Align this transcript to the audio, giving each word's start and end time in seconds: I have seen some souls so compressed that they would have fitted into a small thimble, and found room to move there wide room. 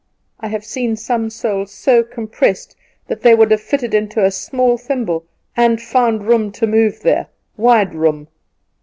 I 0.39 0.47
have 0.47 0.65
seen 0.65 0.95
some 0.95 1.29
souls 1.29 1.71
so 1.71 2.01
compressed 2.01 2.75
that 3.07 3.21
they 3.21 3.35
would 3.35 3.51
have 3.51 3.61
fitted 3.61 3.93
into 3.93 4.25
a 4.25 4.31
small 4.31 4.75
thimble, 4.79 5.27
and 5.55 5.79
found 5.79 6.25
room 6.27 6.51
to 6.53 6.65
move 6.65 7.01
there 7.03 7.27
wide 7.55 7.93
room. 7.93 8.27